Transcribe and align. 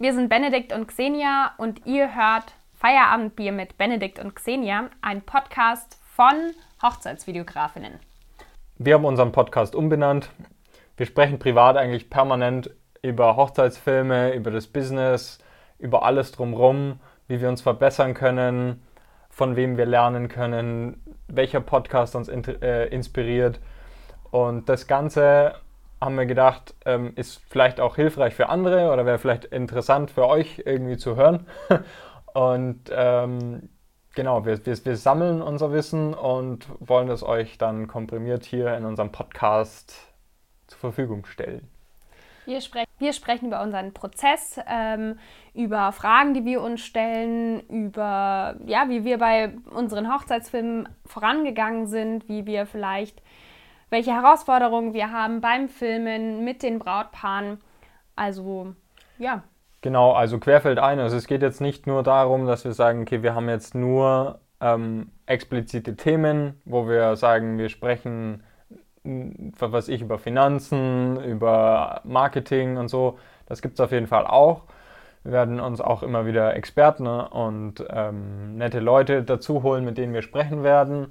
Wir 0.00 0.14
sind 0.14 0.28
Benedikt 0.28 0.72
und 0.72 0.86
Xenia 0.86 1.54
und 1.58 1.84
ihr 1.84 2.14
hört 2.14 2.54
Feierabendbier 2.74 3.50
mit 3.50 3.78
Benedikt 3.78 4.20
und 4.20 4.36
Xenia, 4.36 4.90
ein 5.02 5.22
Podcast 5.22 5.98
von 6.14 6.52
Hochzeitsvideografinnen. 6.80 7.94
Wir 8.76 8.94
haben 8.94 9.04
unseren 9.04 9.32
Podcast 9.32 9.74
umbenannt. 9.74 10.30
Wir 10.96 11.04
sprechen 11.04 11.40
privat 11.40 11.76
eigentlich 11.76 12.10
permanent 12.10 12.70
über 13.02 13.34
Hochzeitsfilme, 13.34 14.34
über 14.34 14.52
das 14.52 14.68
Business, 14.68 15.40
über 15.80 16.04
alles 16.04 16.30
drumherum, 16.30 17.00
wie 17.26 17.40
wir 17.40 17.48
uns 17.48 17.60
verbessern 17.60 18.14
können, 18.14 18.84
von 19.30 19.56
wem 19.56 19.76
wir 19.76 19.86
lernen 19.86 20.28
können, 20.28 21.02
welcher 21.26 21.60
Podcast 21.60 22.14
uns 22.14 22.28
äh, 22.28 22.86
inspiriert. 22.86 23.58
Und 24.30 24.68
das 24.68 24.86
Ganze 24.86 25.56
haben 26.00 26.16
wir 26.16 26.26
gedacht, 26.26 26.74
ähm, 26.84 27.12
ist 27.16 27.42
vielleicht 27.48 27.80
auch 27.80 27.96
hilfreich 27.96 28.34
für 28.34 28.48
andere 28.48 28.92
oder 28.92 29.04
wäre 29.04 29.18
vielleicht 29.18 29.46
interessant 29.46 30.10
für 30.10 30.26
euch 30.26 30.62
irgendwie 30.64 30.96
zu 30.96 31.16
hören. 31.16 31.46
Und 32.34 32.90
ähm, 32.90 33.68
genau, 34.14 34.44
wir, 34.44 34.64
wir, 34.64 34.84
wir, 34.84 34.96
sammeln 34.96 35.42
unser 35.42 35.72
Wissen 35.72 36.14
und 36.14 36.68
wollen 36.78 37.08
es 37.08 37.22
euch 37.22 37.58
dann 37.58 37.88
komprimiert 37.88 38.44
hier 38.44 38.76
in 38.76 38.84
unserem 38.84 39.10
Podcast 39.10 39.96
zur 40.68 40.78
Verfügung 40.78 41.24
stellen. 41.26 41.68
Wir, 42.44 42.60
sprech 42.60 42.86
wir 42.98 43.12
sprechen 43.12 43.48
über 43.48 43.62
unseren 43.62 43.92
Prozess, 43.92 44.60
ähm, 44.68 45.18
über 45.54 45.92
Fragen, 45.92 46.34
die 46.34 46.44
wir 46.44 46.62
uns 46.62 46.80
stellen, 46.80 47.60
über 47.68 48.56
ja, 48.66 48.88
wie 48.88 49.04
wir 49.04 49.18
bei 49.18 49.52
unseren 49.70 50.12
Hochzeitsfilmen 50.12 50.88
vorangegangen 51.06 51.86
sind, 51.86 52.28
wie 52.28 52.46
wir 52.46 52.66
vielleicht 52.66 53.20
welche 53.90 54.12
Herausforderungen 54.12 54.92
wir 54.94 55.12
haben 55.12 55.40
beim 55.40 55.68
Filmen 55.68 56.44
mit 56.44 56.62
den 56.62 56.78
Brautpaaren. 56.78 57.60
Also 58.16 58.74
ja. 59.18 59.42
Genau, 59.80 60.12
also 60.12 60.38
querfeldein. 60.38 60.98
Also 60.98 61.16
es 61.16 61.26
geht 61.26 61.42
jetzt 61.42 61.60
nicht 61.60 61.86
nur 61.86 62.02
darum, 62.02 62.46
dass 62.46 62.64
wir 62.64 62.72
sagen, 62.72 63.02
okay, 63.02 63.22
wir 63.22 63.34
haben 63.34 63.48
jetzt 63.48 63.74
nur 63.74 64.40
ähm, 64.60 65.12
explizite 65.26 65.96
Themen, 65.96 66.60
wo 66.64 66.88
wir 66.88 67.16
sagen, 67.16 67.58
wir 67.58 67.68
sprechen, 67.68 68.42
was 69.04 69.88
ich, 69.88 70.02
über 70.02 70.18
Finanzen, 70.18 71.22
über 71.22 72.00
Marketing 72.04 72.76
und 72.76 72.88
so. 72.88 73.18
Das 73.46 73.62
gibt 73.62 73.74
es 73.74 73.80
auf 73.80 73.92
jeden 73.92 74.08
Fall 74.08 74.26
auch. 74.26 74.64
Wir 75.22 75.32
werden 75.32 75.60
uns 75.60 75.80
auch 75.80 76.02
immer 76.02 76.26
wieder 76.26 76.54
Experten 76.54 77.06
und 77.06 77.84
ähm, 77.90 78.56
nette 78.56 78.80
Leute 78.80 79.22
dazu 79.22 79.62
holen, 79.62 79.84
mit 79.84 79.98
denen 79.98 80.14
wir 80.14 80.22
sprechen 80.22 80.62
werden. 80.62 81.08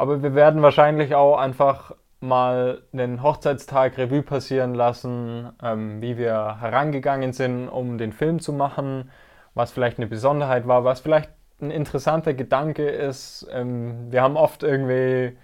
Aber 0.00 0.22
wir 0.22 0.34
werden 0.34 0.62
wahrscheinlich 0.62 1.14
auch 1.14 1.36
einfach 1.36 1.94
mal 2.20 2.80
einen 2.90 3.22
Hochzeitstag 3.22 3.98
Revue 3.98 4.22
passieren 4.22 4.72
lassen, 4.72 5.50
ähm, 5.62 6.00
wie 6.00 6.16
wir 6.16 6.58
herangegangen 6.58 7.34
sind, 7.34 7.68
um 7.68 7.98
den 7.98 8.14
Film 8.14 8.40
zu 8.40 8.54
machen, 8.54 9.10
was 9.52 9.72
vielleicht 9.72 9.98
eine 9.98 10.06
Besonderheit 10.06 10.66
war, 10.66 10.84
was 10.84 11.00
vielleicht 11.00 11.28
ein 11.60 11.70
interessanter 11.70 12.32
Gedanke 12.32 12.88
ist. 12.88 13.46
Ähm, 13.52 14.10
wir 14.10 14.22
haben 14.22 14.38
oft 14.38 14.62
irgendwie, 14.62 15.36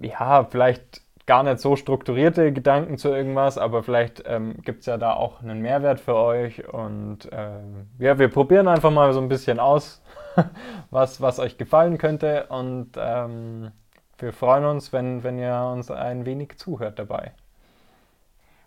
ja, 0.00 0.44
vielleicht 0.44 1.02
gar 1.26 1.42
nicht 1.42 1.58
so 1.58 1.74
strukturierte 1.74 2.52
Gedanken 2.52 2.98
zu 2.98 3.08
irgendwas, 3.08 3.58
aber 3.58 3.82
vielleicht 3.82 4.22
ähm, 4.26 4.62
gibt 4.62 4.82
es 4.82 4.86
ja 4.86 4.96
da 4.96 5.12
auch 5.12 5.42
einen 5.42 5.60
Mehrwert 5.60 5.98
für 5.98 6.14
euch 6.14 6.72
und 6.72 7.28
ähm, 7.32 7.88
ja, 7.98 8.16
wir 8.16 8.28
probieren 8.28 8.68
einfach 8.68 8.92
mal 8.92 9.12
so 9.12 9.20
ein 9.20 9.28
bisschen 9.28 9.58
aus, 9.58 10.03
was, 10.90 11.20
was 11.20 11.38
euch 11.38 11.56
gefallen 11.58 11.98
könnte 11.98 12.46
und 12.48 12.92
ähm, 12.96 13.72
wir 14.18 14.32
freuen 14.32 14.64
uns, 14.64 14.92
wenn, 14.92 15.22
wenn 15.22 15.38
ihr 15.38 15.70
uns 15.72 15.90
ein 15.90 16.24
wenig 16.26 16.56
zuhört 16.58 16.98
dabei. 16.98 17.32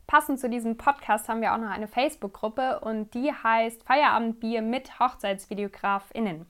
Passend 0.06 0.40
zu 0.40 0.50
diesem 0.50 0.78
Podcast 0.78 1.28
haben 1.28 1.42
wir 1.42 1.54
auch 1.54 1.58
noch 1.58 1.70
eine 1.70 1.88
Facebook-Gruppe 1.88 2.80
und 2.80 3.14
die 3.14 3.32
heißt 3.32 3.84
Feierabendbier 3.84 4.62
mit 4.62 5.00
HochzeitsvideografInnen. 5.00 6.46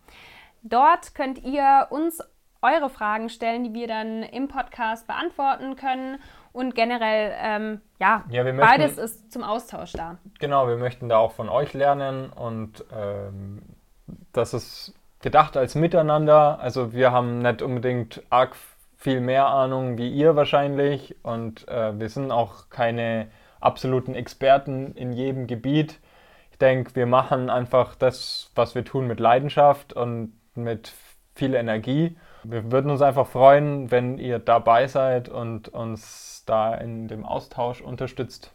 Dort 0.62 1.16
könnt 1.16 1.44
ihr 1.44 1.88
uns 1.90 2.22
eure 2.62 2.90
Fragen 2.90 3.30
stellen, 3.30 3.64
die 3.64 3.74
wir 3.74 3.88
dann 3.88 4.24
im 4.24 4.48
Podcast 4.48 5.08
beantworten 5.08 5.76
können. 5.76 6.20
Und 6.54 6.76
generell, 6.76 7.34
ähm, 7.40 7.82
ja, 8.00 8.24
ja 8.30 8.44
möchten, 8.44 8.60
beides 8.60 8.98
ist 8.98 9.32
zum 9.32 9.44
Austausch 9.44 9.94
da. 9.94 10.18
Genau, 10.40 10.68
wir 10.68 10.78
möchten 10.78 11.08
da 11.08 11.18
auch 11.18 11.32
von 11.34 11.50
euch 11.50 11.74
lernen 11.74 12.32
und 12.32 12.84
ähm, 12.92 13.62
das 14.34 14.54
ist 14.54 14.94
gedacht 15.22 15.58
als 15.58 15.76
Miteinander. 15.76 16.60
Also 16.60 16.94
wir 16.94 17.12
haben 17.12 17.40
nicht 17.40 17.62
unbedingt 17.62 18.24
arg 18.30 18.56
viel 18.98 19.22
mehr 19.22 19.48
Ahnung 19.48 19.98
wie 19.98 20.10
ihr 20.10 20.36
wahrscheinlich 20.36 21.16
und 21.24 21.68
äh, 21.68 21.98
wir 22.00 22.10
sind 22.10 22.32
auch 22.32 22.70
keine 22.70 23.28
absoluten 23.60 24.16
Experten 24.16 24.94
in 24.96 25.14
jedem 25.14 25.48
Gebiet. 25.48 26.00
Ich 26.52 26.58
denke, 26.58 26.96
wir 26.96 27.06
machen 27.06 27.50
einfach 27.50 27.96
das, 27.96 28.52
was 28.56 28.74
wir 28.74 28.84
tun, 28.84 29.08
mit 29.08 29.20
Leidenschaft 29.20 29.94
und 29.94 30.34
mit 30.56 30.94
viel 31.36 31.54
Energie. 31.54 32.18
Wir 32.44 32.72
würden 32.72 32.90
uns 32.90 33.02
einfach 33.02 33.28
freuen, 33.28 33.92
wenn 33.92 34.18
ihr 34.18 34.40
dabei 34.40 34.88
seid 34.88 35.30
und 35.30 35.70
uns 35.70 36.44
da 36.48 36.74
in 36.74 37.08
dem 37.08 37.26
Austausch 37.26 37.82
unterstützt. 37.82 38.52